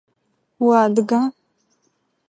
[0.65, 1.21] Уадыга?